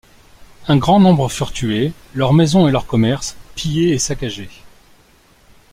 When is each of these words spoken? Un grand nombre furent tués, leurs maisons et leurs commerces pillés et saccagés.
Un 0.67 0.77
grand 0.77 0.99
nombre 0.99 1.29
furent 1.29 1.51
tués, 1.53 1.93
leurs 2.15 2.33
maisons 2.33 2.67
et 2.67 2.71
leurs 2.71 2.87
commerces 2.87 3.35
pillés 3.53 3.91
et 3.93 3.99
saccagés. 3.99 4.49